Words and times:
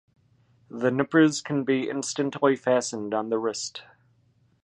The 0.71 0.89
nippers 0.89 1.43
can 1.43 1.63
be 1.63 1.87
instantly 1.87 2.55
fastened 2.55 3.13
on 3.13 3.29
the 3.29 3.37
wrist. 3.37 3.83